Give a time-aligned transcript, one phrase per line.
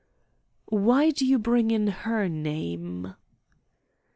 [0.69, 3.13] "Why do you bring in her name?"